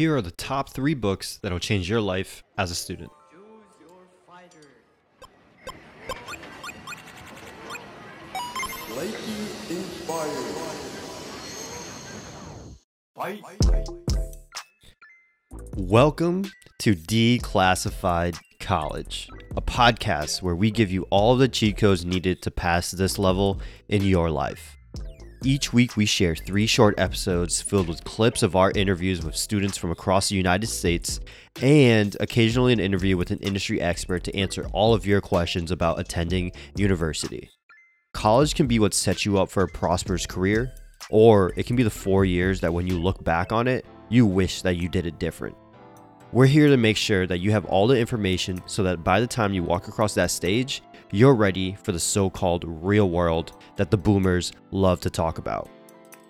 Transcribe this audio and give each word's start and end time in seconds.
Here 0.00 0.16
are 0.16 0.22
the 0.22 0.30
top 0.30 0.70
three 0.70 0.94
books 0.94 1.38
that'll 1.42 1.58
change 1.58 1.86
your 1.86 2.00
life 2.00 2.42
as 2.56 2.70
a 2.70 2.74
student. 2.74 3.10
Welcome 15.76 16.44
to 16.78 16.94
Declassified 16.94 18.38
College, 18.58 19.28
a 19.54 19.60
podcast 19.60 20.40
where 20.40 20.56
we 20.56 20.70
give 20.70 20.90
you 20.90 21.06
all 21.10 21.36
the 21.36 21.46
cheat 21.46 21.76
codes 21.76 22.06
needed 22.06 22.40
to 22.40 22.50
pass 22.50 22.90
this 22.90 23.18
level 23.18 23.60
in 23.90 24.00
your 24.00 24.30
life. 24.30 24.78
Each 25.42 25.72
week, 25.72 25.96
we 25.96 26.04
share 26.04 26.36
three 26.36 26.66
short 26.66 27.00
episodes 27.00 27.62
filled 27.62 27.88
with 27.88 28.04
clips 28.04 28.42
of 28.42 28.54
our 28.54 28.70
interviews 28.72 29.24
with 29.24 29.34
students 29.34 29.78
from 29.78 29.90
across 29.90 30.28
the 30.28 30.36
United 30.36 30.66
States 30.66 31.18
and 31.62 32.14
occasionally 32.20 32.74
an 32.74 32.80
interview 32.80 33.16
with 33.16 33.30
an 33.30 33.38
industry 33.38 33.80
expert 33.80 34.22
to 34.24 34.36
answer 34.36 34.66
all 34.74 34.92
of 34.92 35.06
your 35.06 35.22
questions 35.22 35.70
about 35.70 35.98
attending 35.98 36.52
university. 36.76 37.48
College 38.12 38.54
can 38.54 38.66
be 38.66 38.78
what 38.78 38.92
sets 38.92 39.24
you 39.24 39.38
up 39.38 39.50
for 39.50 39.62
a 39.62 39.68
prosperous 39.68 40.26
career, 40.26 40.72
or 41.08 41.54
it 41.56 41.64
can 41.64 41.74
be 41.74 41.84
the 41.84 41.88
four 41.88 42.26
years 42.26 42.60
that 42.60 42.74
when 42.74 42.86
you 42.86 42.98
look 42.98 43.24
back 43.24 43.50
on 43.50 43.66
it, 43.66 43.86
you 44.10 44.26
wish 44.26 44.60
that 44.60 44.76
you 44.76 44.90
did 44.90 45.06
it 45.06 45.18
different. 45.18 45.56
We're 46.32 46.46
here 46.46 46.68
to 46.68 46.76
make 46.76 46.96
sure 46.96 47.26
that 47.26 47.38
you 47.38 47.50
have 47.50 47.64
all 47.64 47.88
the 47.88 47.98
information 47.98 48.62
so 48.66 48.84
that 48.84 49.02
by 49.02 49.18
the 49.18 49.26
time 49.26 49.52
you 49.52 49.64
walk 49.64 49.88
across 49.88 50.14
that 50.14 50.30
stage, 50.30 50.80
you're 51.10 51.34
ready 51.34 51.76
for 51.82 51.90
the 51.90 51.98
so 51.98 52.30
called 52.30 52.62
real 52.64 53.10
world 53.10 53.60
that 53.74 53.90
the 53.90 53.96
boomers 53.96 54.52
love 54.70 55.00
to 55.00 55.10
talk 55.10 55.38
about. 55.38 55.68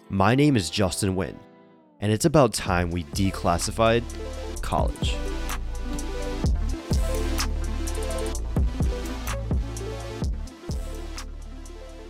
My 0.08 0.34
name 0.34 0.56
is 0.56 0.70
Justin 0.70 1.16
Wynn, 1.16 1.38
and 2.00 2.10
it's 2.10 2.24
about 2.24 2.54
time 2.54 2.90
we 2.90 3.04
declassified 3.04 4.02
college. 4.62 5.16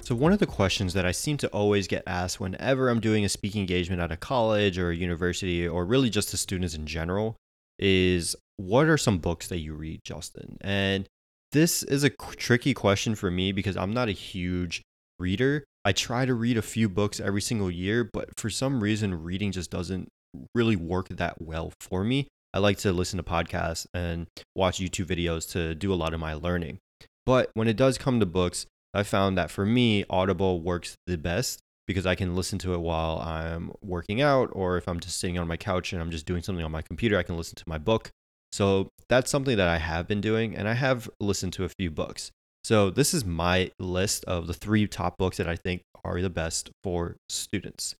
So, 0.02 0.14
one 0.14 0.32
of 0.32 0.38
the 0.38 0.46
questions 0.46 0.92
that 0.94 1.04
I 1.04 1.10
seem 1.10 1.36
to 1.38 1.48
always 1.48 1.88
get 1.88 2.04
asked 2.06 2.38
whenever 2.38 2.88
I'm 2.88 3.00
doing 3.00 3.24
a 3.24 3.28
speaking 3.28 3.62
engagement 3.62 4.00
at 4.00 4.12
a 4.12 4.16
college 4.16 4.78
or 4.78 4.90
a 4.90 4.96
university, 4.96 5.66
or 5.66 5.84
really 5.84 6.08
just 6.08 6.30
to 6.30 6.36
students 6.36 6.74
in 6.74 6.86
general, 6.86 7.36
is 7.80 8.36
what 8.58 8.86
are 8.86 8.98
some 8.98 9.18
books 9.18 9.48
that 9.48 9.58
you 9.58 9.74
read, 9.74 10.00
Justin? 10.04 10.58
And 10.60 11.08
this 11.52 11.82
is 11.82 12.04
a 12.04 12.10
tricky 12.10 12.74
question 12.74 13.14
for 13.14 13.30
me 13.30 13.50
because 13.50 13.76
I'm 13.76 13.92
not 13.92 14.08
a 14.08 14.12
huge 14.12 14.82
reader. 15.18 15.64
I 15.84 15.92
try 15.92 16.26
to 16.26 16.34
read 16.34 16.58
a 16.58 16.62
few 16.62 16.88
books 16.88 17.18
every 17.18 17.40
single 17.40 17.70
year, 17.70 18.08
but 18.12 18.28
for 18.38 18.50
some 18.50 18.82
reason, 18.82 19.22
reading 19.22 19.50
just 19.50 19.70
doesn't 19.70 20.08
really 20.54 20.76
work 20.76 21.08
that 21.08 21.40
well 21.40 21.72
for 21.80 22.04
me. 22.04 22.28
I 22.52 22.58
like 22.58 22.78
to 22.78 22.92
listen 22.92 23.16
to 23.16 23.22
podcasts 23.22 23.86
and 23.94 24.26
watch 24.54 24.78
YouTube 24.78 25.06
videos 25.06 25.50
to 25.52 25.74
do 25.74 25.92
a 25.92 25.96
lot 25.96 26.14
of 26.14 26.20
my 26.20 26.34
learning. 26.34 26.78
But 27.24 27.50
when 27.54 27.68
it 27.68 27.76
does 27.76 27.96
come 27.96 28.20
to 28.20 28.26
books, 28.26 28.66
I 28.92 29.04
found 29.04 29.38
that 29.38 29.50
for 29.50 29.64
me, 29.64 30.04
Audible 30.10 30.60
works 30.60 30.96
the 31.06 31.16
best 31.16 31.60
because 31.90 32.06
I 32.06 32.14
can 32.14 32.36
listen 32.36 32.56
to 32.60 32.72
it 32.72 32.80
while 32.80 33.18
I'm 33.18 33.72
working 33.82 34.22
out, 34.22 34.50
or 34.52 34.76
if 34.76 34.86
I'm 34.86 35.00
just 35.00 35.18
sitting 35.18 35.38
on 35.38 35.48
my 35.48 35.56
couch 35.56 35.92
and 35.92 36.00
I'm 36.00 36.12
just 36.12 36.24
doing 36.24 36.40
something 36.40 36.64
on 36.64 36.70
my 36.70 36.82
computer, 36.82 37.18
I 37.18 37.24
can 37.24 37.36
listen 37.36 37.56
to 37.56 37.68
my 37.68 37.78
book. 37.78 38.10
So 38.52 38.88
that's 39.08 39.28
something 39.28 39.56
that 39.56 39.66
I 39.66 39.78
have 39.78 40.06
been 40.06 40.20
doing, 40.20 40.56
and 40.56 40.68
I 40.68 40.74
have 40.74 41.10
listened 41.18 41.52
to 41.54 41.64
a 41.64 41.68
few 41.68 41.90
books. 41.90 42.30
So 42.62 42.90
this 42.90 43.12
is 43.12 43.24
my 43.24 43.72
list 43.80 44.24
of 44.26 44.46
the 44.46 44.54
three 44.54 44.86
top 44.86 45.18
books 45.18 45.38
that 45.38 45.48
I 45.48 45.56
think 45.56 45.82
are 46.04 46.22
the 46.22 46.30
best 46.30 46.70
for 46.84 47.16
students. 47.28 47.96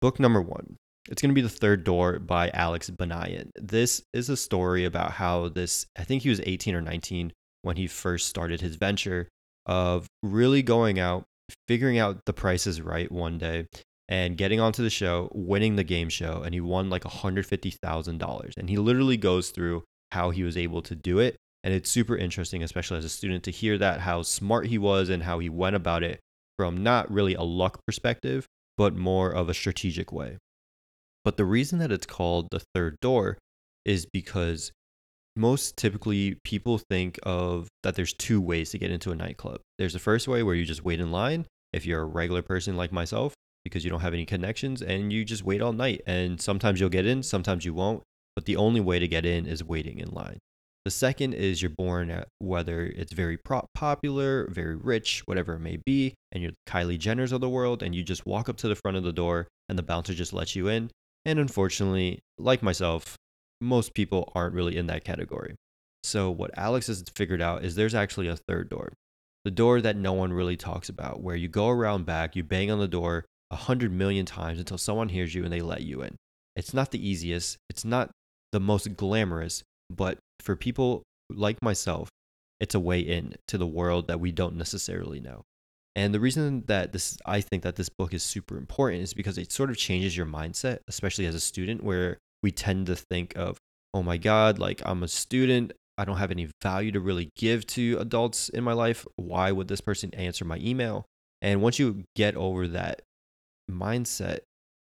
Book 0.00 0.18
number 0.18 0.40
one. 0.40 0.76
It's 1.10 1.20
going 1.20 1.30
to 1.30 1.34
be 1.34 1.42
The 1.42 1.48
Third 1.48 1.84
Door 1.84 2.20
by 2.20 2.50
Alex 2.50 2.90
Banayan. 2.90 3.50
This 3.56 4.02
is 4.12 4.28
a 4.28 4.36
story 4.36 4.84
about 4.84 5.12
how 5.12 5.48
this, 5.48 5.86
I 5.98 6.04
think 6.04 6.22
he 6.22 6.28
was 6.28 6.40
18 6.44 6.74
or 6.74 6.80
19 6.80 7.32
when 7.62 7.76
he 7.76 7.86
first 7.86 8.28
started 8.28 8.60
his 8.60 8.76
venture 8.76 9.28
of 9.66 10.06
really 10.22 10.62
going 10.62 10.98
out, 10.98 11.24
figuring 11.68 11.98
out 11.98 12.24
the 12.26 12.32
Price 12.32 12.66
Is 12.66 12.80
Right 12.80 13.10
one 13.10 13.38
day, 13.38 13.66
and 14.08 14.36
getting 14.36 14.60
onto 14.60 14.82
the 14.82 14.90
show, 14.90 15.30
winning 15.32 15.76
the 15.76 15.84
game 15.84 16.08
show, 16.08 16.42
and 16.42 16.52
he 16.54 16.60
won 16.60 16.90
like 16.90 17.04
$150,000. 17.04 18.52
And 18.56 18.68
he 18.68 18.76
literally 18.76 19.16
goes 19.16 19.50
through 19.50 19.84
how 20.10 20.30
he 20.30 20.42
was 20.42 20.56
able 20.56 20.82
to 20.82 20.94
do 20.94 21.18
it. 21.18 21.36
And 21.64 21.72
it's 21.72 21.90
super 21.90 22.16
interesting, 22.16 22.62
especially 22.62 22.98
as 22.98 23.04
a 23.04 23.08
student, 23.08 23.44
to 23.44 23.50
hear 23.50 23.78
that 23.78 24.00
how 24.00 24.22
smart 24.22 24.66
he 24.66 24.78
was 24.78 25.08
and 25.08 25.22
how 25.22 25.38
he 25.38 25.48
went 25.48 25.76
about 25.76 26.02
it 26.02 26.20
from 26.58 26.82
not 26.82 27.10
really 27.10 27.34
a 27.34 27.42
luck 27.42 27.80
perspective, 27.86 28.46
but 28.76 28.96
more 28.96 29.30
of 29.30 29.48
a 29.48 29.54
strategic 29.54 30.12
way. 30.12 30.38
But 31.24 31.36
the 31.36 31.44
reason 31.44 31.78
that 31.78 31.92
it's 31.92 32.06
called 32.06 32.48
the 32.50 32.62
third 32.74 32.96
door 33.00 33.38
is 33.84 34.06
because 34.12 34.72
most 35.36 35.76
typically 35.76 36.36
people 36.44 36.78
think 36.78 37.18
of 37.22 37.68
that 37.82 37.94
there's 37.94 38.12
two 38.12 38.40
ways 38.40 38.70
to 38.70 38.78
get 38.78 38.90
into 38.90 39.10
a 39.10 39.16
nightclub. 39.16 39.60
There's 39.78 39.94
the 39.94 39.98
first 39.98 40.28
way 40.28 40.42
where 40.42 40.54
you 40.54 40.64
just 40.64 40.84
wait 40.84 41.00
in 41.00 41.10
line 41.10 41.46
if 41.72 41.86
you're 41.86 42.02
a 42.02 42.06
regular 42.06 42.42
person 42.42 42.76
like 42.76 42.92
myself 42.92 43.34
because 43.64 43.84
you 43.84 43.90
don't 43.90 44.00
have 44.00 44.14
any 44.14 44.26
connections 44.26 44.82
and 44.82 45.12
you 45.12 45.24
just 45.24 45.44
wait 45.44 45.62
all 45.62 45.72
night 45.72 46.02
and 46.06 46.40
sometimes 46.40 46.80
you'll 46.80 46.88
get 46.88 47.06
in, 47.06 47.22
sometimes 47.22 47.64
you 47.64 47.72
won't, 47.72 48.02
but 48.34 48.44
the 48.44 48.56
only 48.56 48.80
way 48.80 48.98
to 48.98 49.08
get 49.08 49.24
in 49.24 49.46
is 49.46 49.64
waiting 49.64 49.98
in 49.98 50.10
line. 50.10 50.38
The 50.84 50.90
second 50.90 51.34
is 51.34 51.62
you're 51.62 51.70
born 51.70 52.10
at 52.10 52.26
whether 52.40 52.84
it's 52.84 53.12
very 53.12 53.38
popular, 53.74 54.48
very 54.50 54.74
rich, 54.74 55.22
whatever 55.26 55.54
it 55.54 55.60
may 55.60 55.76
be, 55.76 56.14
and 56.32 56.42
you're 56.42 56.52
Kylie 56.68 56.98
Jenner's 56.98 57.30
of 57.30 57.40
the 57.40 57.48
world, 57.48 57.84
and 57.84 57.94
you 57.94 58.02
just 58.02 58.26
walk 58.26 58.48
up 58.48 58.56
to 58.58 58.68
the 58.68 58.74
front 58.74 58.96
of 58.96 59.04
the 59.04 59.12
door 59.12 59.46
and 59.68 59.78
the 59.78 59.84
bouncer 59.84 60.12
just 60.12 60.32
lets 60.32 60.56
you 60.56 60.66
in. 60.66 60.90
And 61.24 61.38
unfortunately, 61.38 62.18
like 62.36 62.64
myself, 62.64 63.16
most 63.62 63.94
people 63.94 64.32
aren't 64.34 64.54
really 64.54 64.76
in 64.76 64.86
that 64.88 65.04
category. 65.04 65.54
So, 66.04 66.30
what 66.30 66.50
Alex 66.56 66.88
has 66.88 67.04
figured 67.14 67.40
out 67.40 67.64
is 67.64 67.74
there's 67.74 67.94
actually 67.94 68.28
a 68.28 68.36
third 68.36 68.68
door. 68.68 68.92
The 69.44 69.50
door 69.50 69.80
that 69.80 69.96
no 69.96 70.12
one 70.12 70.32
really 70.32 70.56
talks 70.56 70.88
about, 70.88 71.20
where 71.20 71.36
you 71.36 71.48
go 71.48 71.68
around 71.68 72.06
back, 72.06 72.36
you 72.36 72.42
bang 72.42 72.70
on 72.70 72.78
the 72.78 72.88
door 72.88 73.24
a 73.50 73.56
hundred 73.56 73.92
million 73.92 74.26
times 74.26 74.58
until 74.58 74.78
someone 74.78 75.08
hears 75.08 75.34
you 75.34 75.44
and 75.44 75.52
they 75.52 75.60
let 75.60 75.82
you 75.82 76.02
in. 76.02 76.16
It's 76.56 76.74
not 76.74 76.90
the 76.90 77.06
easiest, 77.08 77.56
it's 77.70 77.84
not 77.84 78.10
the 78.52 78.60
most 78.60 78.96
glamorous, 78.96 79.62
but 79.90 80.18
for 80.40 80.56
people 80.56 81.02
like 81.30 81.62
myself, 81.62 82.08
it's 82.60 82.74
a 82.74 82.80
way 82.80 83.00
in 83.00 83.34
to 83.48 83.58
the 83.58 83.66
world 83.66 84.08
that 84.08 84.20
we 84.20 84.32
don't 84.32 84.56
necessarily 84.56 85.20
know. 85.20 85.42
And 85.94 86.14
the 86.14 86.20
reason 86.20 86.64
that 86.66 86.92
this 86.92 87.18
I 87.26 87.40
think 87.40 87.62
that 87.64 87.76
this 87.76 87.88
book 87.88 88.14
is 88.14 88.22
super 88.22 88.56
important 88.56 89.02
is 89.02 89.14
because 89.14 89.36
it 89.36 89.52
sort 89.52 89.70
of 89.70 89.76
changes 89.76 90.16
your 90.16 90.26
mindset, 90.26 90.78
especially 90.88 91.26
as 91.26 91.34
a 91.34 91.40
student, 91.40 91.82
where 91.84 92.18
we 92.42 92.50
tend 92.50 92.86
to 92.86 92.96
think 92.96 93.34
of, 93.36 93.58
oh 93.94 94.02
my 94.02 94.16
God, 94.16 94.58
like 94.58 94.82
I'm 94.84 95.02
a 95.02 95.08
student, 95.08 95.72
I 95.98 96.04
don't 96.04 96.16
have 96.16 96.30
any 96.30 96.48
value 96.62 96.92
to 96.92 97.00
really 97.00 97.30
give 97.36 97.66
to 97.68 97.98
adults 97.98 98.48
in 98.48 98.64
my 98.64 98.72
life. 98.72 99.06
Why 99.16 99.52
would 99.52 99.68
this 99.68 99.80
person 99.80 100.14
answer 100.14 100.44
my 100.44 100.56
email? 100.58 101.04
And 101.40 101.60
once 101.60 101.78
you 101.78 102.04
get 102.16 102.34
over 102.36 102.68
that 102.68 103.02
mindset, 103.70 104.40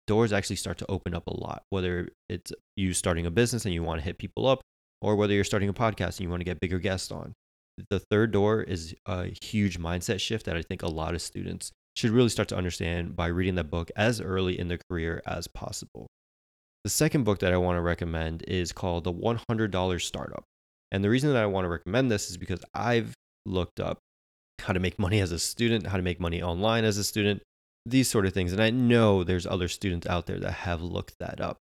doors 0.06 0.32
actually 0.32 0.56
start 0.56 0.78
to 0.78 0.91
open 0.91 1.15
up 1.15 1.27
a 1.27 1.34
lot, 1.34 1.62
whether 1.71 2.10
it's 2.28 2.53
you 2.77 2.93
starting 2.93 3.27
a 3.27 3.31
business 3.31 3.65
and 3.65 3.75
you 3.75 3.82
want 3.82 4.00
to 4.00 4.05
hit 4.05 4.19
people 4.19 4.47
up, 4.47 4.61
or 5.00 5.16
whether 5.16 5.34
you're 5.34 5.44
starting 5.44 5.69
a 5.69 5.75
podcast 5.75 6.19
and 6.19 6.21
you 6.21 6.31
want 6.31 6.41
to 6.41 6.44
get 6.44 6.61
bigger 6.61 6.78
guests 6.78 7.11
on. 7.11 7.32
The 7.91 7.99
third 7.99 8.31
door 8.31 8.62
is 8.62 8.94
a 9.06 9.26
huge 9.43 9.78
mindset 9.78 10.21
shift 10.21 10.47
that 10.47 10.56
I 10.56 10.62
think 10.62 10.82
a 10.82 10.88
lot 10.88 11.15
of 11.15 11.22
students 11.22 11.72
should 11.97 12.11
really 12.11 12.28
start 12.28 12.49
to 12.49 12.56
understand 12.56 13.16
by 13.16 13.26
reading 13.26 13.56
that 13.56 13.71
book 13.71 13.91
as 13.97 14.21
early 14.21 14.59
in 14.59 14.69
their 14.69 14.78
career 14.88 15.22
as 15.26 15.49
possible. 15.49 16.06
The 16.84 16.91
second 16.91 17.25
book 17.25 17.39
that 17.39 17.55
I 17.55 17.56
want 17.56 17.78
to 17.78 17.81
recommend 17.81 18.43
is 18.47 18.71
called 18.71 19.05
The 19.05 19.12
$100 19.12 20.03
Startup. 20.03 20.45
And 20.93 21.03
the 21.03 21.09
reason 21.09 21.33
that 21.33 21.43
I 21.43 21.47
want 21.47 21.65
to 21.65 21.71
recommend 21.71 22.11
this 22.11 22.28
is 22.28 22.37
because 22.37 22.61
I've 22.75 23.15
looked 23.47 23.81
up 23.81 24.00
how 24.61 24.75
to 24.75 24.81
make 24.81 24.99
money 24.99 25.21
as 25.21 25.33
a 25.33 25.39
student, 25.39 25.87
how 25.87 25.97
to 25.97 26.03
make 26.03 26.21
money 26.21 26.43
online 26.43 26.84
as 26.84 26.99
a 26.99 27.05
student, 27.05 27.41
these 27.87 28.11
sort 28.11 28.27
of 28.27 28.34
things. 28.34 28.53
And 28.53 28.62
I 28.62 28.69
know 28.69 29.25
there's 29.25 29.47
other 29.47 29.67
students 29.67 30.06
out 30.06 30.27
there 30.27 30.39
that 30.41 30.53
have 30.53 30.83
looked 30.83 31.15
that 31.21 31.41
up. 31.41 31.56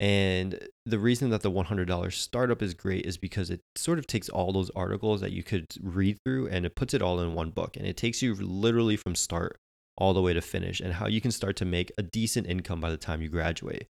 And 0.00 0.68
the 0.84 0.98
reason 0.98 1.30
that 1.30 1.40
the 1.40 1.50
$100 1.50 2.12
startup 2.12 2.60
is 2.60 2.74
great 2.74 3.06
is 3.06 3.16
because 3.16 3.48
it 3.48 3.60
sort 3.74 3.98
of 3.98 4.06
takes 4.06 4.28
all 4.28 4.52
those 4.52 4.70
articles 4.76 5.22
that 5.22 5.32
you 5.32 5.42
could 5.42 5.64
read 5.82 6.18
through 6.26 6.48
and 6.48 6.66
it 6.66 6.76
puts 6.76 6.92
it 6.92 7.00
all 7.00 7.20
in 7.20 7.32
one 7.32 7.50
book. 7.50 7.78
And 7.78 7.86
it 7.86 7.96
takes 7.96 8.20
you 8.20 8.34
literally 8.34 8.98
from 8.98 9.14
start 9.14 9.56
all 9.96 10.12
the 10.12 10.22
way 10.22 10.34
to 10.34 10.42
finish 10.42 10.78
and 10.78 10.92
how 10.92 11.06
you 11.06 11.22
can 11.22 11.30
start 11.30 11.56
to 11.56 11.64
make 11.64 11.90
a 11.96 12.02
decent 12.02 12.46
income 12.46 12.82
by 12.82 12.90
the 12.90 12.98
time 12.98 13.22
you 13.22 13.30
graduate. 13.30 13.88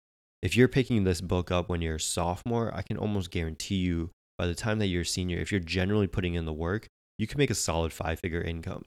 If 0.43 0.57
you're 0.57 0.69
picking 0.69 1.05
this 1.05 1.21
book 1.21 1.51
up 1.51 1.69
when 1.69 1.83
you're 1.83 1.97
a 1.97 2.01
sophomore, 2.01 2.75
I 2.75 2.83
can 2.83 2.97
almost 2.97 3.31
guarantee 3.31 3.77
you 3.77 4.11
by 4.39 4.47
the 4.47 4.55
time 4.55 4.81
that 4.81 4.89
you're 4.89 5.03
a 5.03 5.07
senior, 5.07 5.39
if 5.39 5.53
you're 5.53 5.61
generally 5.61 6.09
putting 6.09 6.35
in 6.35 6.47
the 6.47 6.53
work, 6.53 6.89
you 7.17 7.29
can 7.29 7.39
make 7.39 7.51
a 7.51 7.55
solid 7.55 7.93
five 7.93 8.19
figure 8.19 8.43
income. 8.43 8.83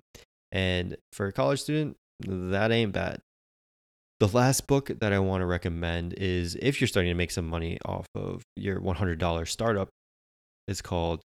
And 0.52 0.98
for 1.13 1.28
a 1.28 1.31
college 1.31 1.62
student, 1.62 1.96
that 2.28 2.72
ain't 2.72 2.92
bad. 2.92 3.22
The 4.19 4.28
last 4.28 4.68
book 4.68 4.92
that 5.00 5.13
I 5.13 5.19
want 5.19 5.42
to 5.42 5.46
recommend 5.46 6.13
is 6.18 6.56
if 6.62 6.80
you're 6.81 6.88
starting 6.88 7.12
to 7.12 7.18
make 7.18 7.31
some 7.31 7.48
money 7.48 7.78
off 7.86 8.06
of 8.16 8.44
your 8.56 8.80
$100 8.80 9.48
startup, 9.48 9.90
it's 10.68 10.81
called 10.81 11.22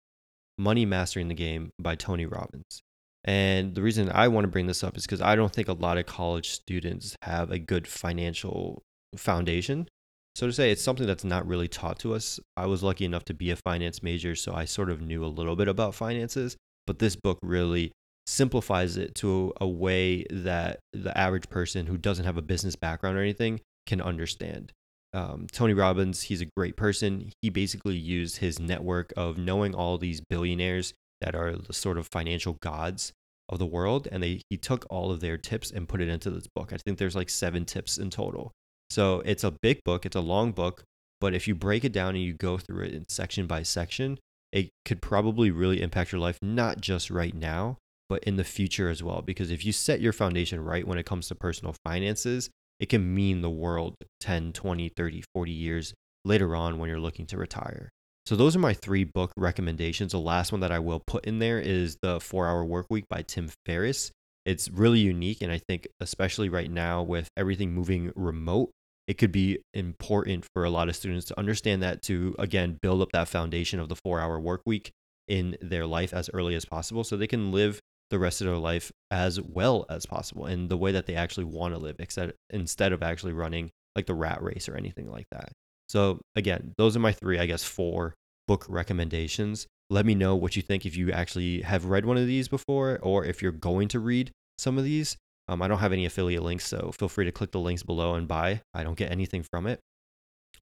Money 0.58 0.84
Mastering 0.84 1.28
the 1.28 1.34
Game 1.34 1.70
by 1.80 1.94
Tony 1.94 2.26
Robbins. 2.26 2.82
And 3.24 3.74
the 3.74 3.82
reason 3.82 4.10
I 4.12 4.28
want 4.28 4.44
to 4.44 4.48
bring 4.50 4.66
this 4.66 4.82
up 4.82 4.96
is 4.96 5.04
because 5.04 5.20
I 5.20 5.36
don't 5.36 5.52
think 5.52 5.68
a 5.68 5.72
lot 5.72 5.98
of 5.98 6.06
college 6.06 6.50
students 6.50 7.16
have 7.22 7.50
a 7.50 7.58
good 7.58 7.86
financial 7.86 8.82
foundation. 9.16 9.88
So 10.34 10.46
to 10.46 10.52
say, 10.52 10.70
it's 10.70 10.82
something 10.82 11.06
that's 11.06 11.24
not 11.24 11.46
really 11.46 11.68
taught 11.68 11.98
to 12.00 12.14
us. 12.14 12.40
I 12.56 12.66
was 12.66 12.82
lucky 12.82 13.04
enough 13.04 13.24
to 13.26 13.34
be 13.34 13.50
a 13.50 13.56
finance 13.56 14.02
major, 14.02 14.34
so 14.34 14.54
I 14.54 14.64
sort 14.64 14.90
of 14.90 15.00
knew 15.00 15.24
a 15.24 15.26
little 15.26 15.56
bit 15.56 15.68
about 15.68 15.94
finances, 15.94 16.56
but 16.86 16.98
this 16.98 17.16
book 17.16 17.38
really 17.42 17.92
simplifies 18.26 18.96
it 18.96 19.14
to 19.16 19.52
a 19.60 19.66
way 19.66 20.24
that 20.30 20.78
the 20.92 21.16
average 21.18 21.48
person 21.48 21.86
who 21.86 21.98
doesn't 21.98 22.24
have 22.24 22.36
a 22.36 22.42
business 22.42 22.76
background 22.76 23.16
or 23.16 23.22
anything 23.22 23.60
can 23.86 24.00
understand. 24.00 24.72
Um, 25.12 25.48
Tony 25.50 25.74
Robbins, 25.74 26.22
he's 26.22 26.40
a 26.40 26.48
great 26.56 26.76
person. 26.76 27.32
He 27.42 27.50
basically 27.50 27.96
used 27.96 28.36
his 28.36 28.60
network 28.60 29.12
of 29.16 29.36
knowing 29.36 29.74
all 29.74 29.98
these 29.98 30.20
billionaires 30.20 30.94
that 31.20 31.34
are 31.34 31.56
the 31.56 31.72
sort 31.72 31.98
of 31.98 32.06
financial 32.06 32.56
gods 32.62 33.12
of 33.48 33.58
the 33.58 33.66
world, 33.66 34.06
and 34.12 34.22
they 34.22 34.40
he 34.48 34.56
took 34.56 34.86
all 34.88 35.10
of 35.10 35.20
their 35.20 35.36
tips 35.36 35.72
and 35.72 35.88
put 35.88 36.00
it 36.00 36.08
into 36.08 36.30
this 36.30 36.46
book. 36.54 36.72
I 36.72 36.76
think 36.76 36.98
there's 36.98 37.16
like 37.16 37.28
seven 37.28 37.64
tips 37.64 37.98
in 37.98 38.10
total. 38.10 38.52
So 38.90 39.22
it's 39.24 39.44
a 39.44 39.52
big 39.62 39.84
book, 39.84 40.04
it's 40.04 40.16
a 40.16 40.20
long 40.20 40.52
book, 40.52 40.82
but 41.20 41.34
if 41.34 41.46
you 41.46 41.54
break 41.54 41.84
it 41.84 41.92
down 41.92 42.16
and 42.16 42.24
you 42.24 42.32
go 42.32 42.58
through 42.58 42.86
it 42.86 42.94
in 42.94 43.04
section 43.08 43.46
by 43.46 43.62
section, 43.62 44.18
it 44.52 44.70
could 44.84 45.00
probably 45.00 45.50
really 45.50 45.80
impact 45.80 46.12
your 46.12 46.20
life, 46.20 46.38
not 46.42 46.80
just 46.80 47.10
right 47.10 47.34
now, 47.34 47.78
but 48.08 48.24
in 48.24 48.36
the 48.36 48.44
future 48.44 48.88
as 48.88 49.02
well. 49.02 49.22
Because 49.22 49.50
if 49.50 49.64
you 49.64 49.72
set 49.72 50.00
your 50.00 50.12
foundation 50.12 50.64
right 50.64 50.86
when 50.86 50.98
it 50.98 51.06
comes 51.06 51.28
to 51.28 51.34
personal 51.34 51.76
finances, 51.84 52.50
it 52.80 52.88
can 52.88 53.14
mean 53.14 53.42
the 53.42 53.50
world 53.50 53.94
10, 54.20 54.52
20, 54.52 54.88
30, 54.88 55.22
40 55.34 55.52
years 55.52 55.94
later 56.24 56.56
on 56.56 56.78
when 56.78 56.88
you're 56.88 56.98
looking 56.98 57.26
to 57.26 57.36
retire. 57.36 57.90
So 58.26 58.36
those 58.36 58.56
are 58.56 58.60
my 58.60 58.74
three 58.74 59.04
book 59.04 59.32
recommendations. 59.36 60.12
The 60.12 60.18
last 60.18 60.52
one 60.52 60.60
that 60.62 60.72
I 60.72 60.78
will 60.78 61.02
put 61.06 61.24
in 61.24 61.38
there 61.38 61.60
is 61.60 61.96
The 62.02 62.18
4-Hour 62.18 62.64
Workweek 62.64 63.04
by 63.08 63.22
Tim 63.22 63.50
Ferriss. 63.66 64.10
It's 64.44 64.70
really 64.70 65.00
unique 65.00 65.42
and 65.42 65.52
I 65.52 65.58
think 65.68 65.86
especially 66.00 66.48
right 66.48 66.70
now 66.70 67.02
with 67.02 67.28
everything 67.36 67.72
moving 67.72 68.12
remote, 68.16 68.70
it 69.10 69.18
could 69.18 69.32
be 69.32 69.58
important 69.74 70.46
for 70.54 70.62
a 70.62 70.70
lot 70.70 70.88
of 70.88 70.94
students 70.94 71.26
to 71.26 71.36
understand 71.36 71.82
that 71.82 72.00
to 72.00 72.32
again 72.38 72.78
build 72.80 73.02
up 73.02 73.10
that 73.10 73.26
foundation 73.26 73.80
of 73.80 73.88
the 73.88 73.96
4-hour 73.96 74.38
work 74.38 74.62
week 74.64 74.92
in 75.26 75.56
their 75.60 75.84
life 75.84 76.14
as 76.14 76.30
early 76.32 76.54
as 76.54 76.64
possible 76.64 77.02
so 77.02 77.16
they 77.16 77.26
can 77.26 77.50
live 77.50 77.80
the 78.10 78.20
rest 78.20 78.40
of 78.40 78.46
their 78.46 78.56
life 78.56 78.92
as 79.10 79.40
well 79.40 79.84
as 79.90 80.06
possible 80.06 80.46
in 80.46 80.68
the 80.68 80.76
way 80.76 80.92
that 80.92 81.06
they 81.06 81.16
actually 81.16 81.42
want 81.42 81.74
to 81.74 81.78
live 81.78 81.96
except 81.98 82.34
instead 82.50 82.92
of 82.92 83.02
actually 83.02 83.32
running 83.32 83.68
like 83.96 84.06
the 84.06 84.14
rat 84.14 84.40
race 84.40 84.68
or 84.68 84.76
anything 84.76 85.10
like 85.10 85.26
that. 85.32 85.50
So 85.88 86.20
again, 86.36 86.72
those 86.78 86.96
are 86.96 87.00
my 87.00 87.10
three, 87.10 87.40
I 87.40 87.46
guess, 87.46 87.64
four 87.64 88.14
book 88.46 88.64
recommendations. 88.68 89.66
Let 89.90 90.06
me 90.06 90.14
know 90.14 90.36
what 90.36 90.54
you 90.54 90.62
think 90.62 90.86
if 90.86 90.96
you 90.96 91.10
actually 91.10 91.62
have 91.62 91.86
read 91.86 92.06
one 92.06 92.16
of 92.16 92.28
these 92.28 92.46
before 92.46 93.00
or 93.02 93.24
if 93.24 93.42
you're 93.42 93.50
going 93.50 93.88
to 93.88 93.98
read 93.98 94.30
some 94.56 94.78
of 94.78 94.84
these. 94.84 95.16
Um, 95.50 95.62
I 95.62 95.66
don't 95.66 95.78
have 95.78 95.92
any 95.92 96.06
affiliate 96.06 96.44
links, 96.44 96.64
so 96.64 96.92
feel 96.96 97.08
free 97.08 97.24
to 97.24 97.32
click 97.32 97.50
the 97.50 97.58
links 97.58 97.82
below 97.82 98.14
and 98.14 98.28
buy. 98.28 98.62
I 98.72 98.84
don't 98.84 98.96
get 98.96 99.10
anything 99.10 99.42
from 99.42 99.66
it. 99.66 99.80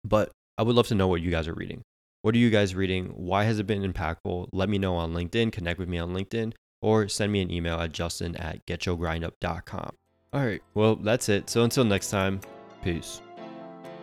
But 0.03 0.33
I 0.57 0.63
would 0.63 0.75
love 0.75 0.87
to 0.87 0.95
know 0.95 1.09
what 1.09 1.21
you 1.21 1.31
guys 1.31 1.47
are 1.47 1.53
reading. 1.53 1.83
What 2.23 2.35
are 2.35 2.39
you 2.39 2.49
guys 2.49 2.75
reading? 2.75 3.09
Why 3.09 3.45
has 3.45 3.59
it 3.59 3.67
been 3.67 3.83
impactful? 3.83 4.49
Let 4.51 4.71
me 4.71 4.79
know 4.79 4.95
on 4.95 5.13
LinkedIn, 5.13 5.53
connect 5.53 5.79
with 5.79 5.91
me 5.91 5.99
on 5.99 6.15
LinkedIn, 6.15 6.55
or 6.81 7.07
send 7.07 7.31
me 7.31 7.43
an 7.43 7.51
email 7.51 7.79
at 7.79 7.93
justin 7.93 8.35
at 8.37 8.65
getchogrindup.com. 8.65 9.95
All 10.33 10.45
right, 10.45 10.63
well, 10.73 10.97
that's 10.97 11.29
it. 11.29 11.51
So 11.51 11.65
until 11.65 11.85
next 11.85 12.09
time, 12.09 12.41
peace. 12.83 13.21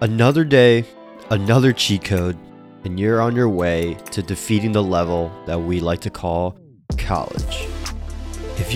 Another 0.02 0.44
day, 0.44 0.86
another 1.31 1.74
cheat 1.74 2.04
code, 2.04 2.38
and 2.84 3.00
you're 3.00 3.22
on 3.22 3.36
your 3.36 3.50
way 3.50 3.96
to 4.12 4.22
defeating 4.22 4.72
the 4.72 4.84
level 4.84 5.31
that 5.48 5.60
we 5.60 5.80
like 5.80 6.02
to 6.02 6.12
call 6.12 6.60
college. 7.00 7.68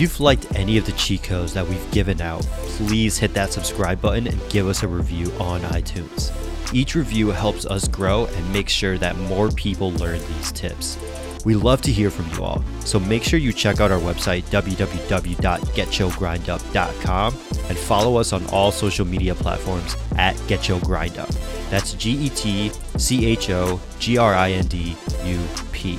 If 0.00 0.04
you've 0.04 0.20
liked 0.20 0.56
any 0.56 0.78
of 0.78 0.86
the 0.86 0.92
cheat 0.92 1.24
codes 1.24 1.52
that 1.52 1.68
we've 1.68 1.90
given 1.90 2.22
out, 2.22 2.40
please 2.40 3.18
hit 3.18 3.34
that 3.34 3.52
subscribe 3.52 4.00
button 4.00 4.28
and 4.28 4.40
give 4.48 4.66
us 4.66 4.82
a 4.82 4.88
review 4.88 5.30
on 5.38 5.60
iTunes. 5.60 6.32
Each 6.72 6.94
review 6.94 7.28
helps 7.28 7.66
us 7.66 7.86
grow 7.86 8.24
and 8.24 8.50
make 8.50 8.70
sure 8.70 8.96
that 8.96 9.18
more 9.18 9.50
people 9.50 9.92
learn 9.92 10.18
these 10.18 10.52
tips. 10.52 10.96
We 11.44 11.54
love 11.54 11.82
to 11.82 11.92
hear 11.92 12.10
from 12.10 12.30
you 12.30 12.42
all, 12.42 12.64
so 12.80 12.98
make 12.98 13.22
sure 13.22 13.38
you 13.38 13.52
check 13.52 13.82
out 13.82 13.90
our 13.90 14.00
website 14.00 14.44
www.getchogrindup.com 14.44 17.34
and 17.68 17.76
follow 17.76 18.16
us 18.16 18.32
on 18.32 18.46
all 18.46 18.72
social 18.72 19.04
media 19.04 19.34
platforms 19.34 19.96
at 20.16 20.34
GetChoGrindUp. 20.48 21.68
That's 21.68 21.92
G 21.92 22.12
E 22.12 22.30
T 22.30 22.70
C 22.96 23.26
H 23.26 23.50
O 23.50 23.78
G 23.98 24.16
R 24.16 24.32
I 24.32 24.52
N 24.52 24.66
D 24.66 24.96
U 25.26 25.38
P. 25.72 25.98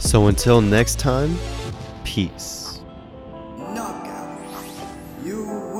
So 0.00 0.26
until 0.26 0.60
next 0.60 0.98
time, 0.98 1.38
peace 2.04 2.61
you. 5.24 5.71